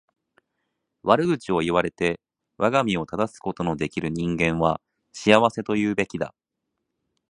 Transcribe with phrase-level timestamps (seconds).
[1.03, 2.19] 悪口を言われて
[2.57, 4.81] 我が身を正すことの出来る人間は
[5.13, 6.33] 幸せと言うべきだ。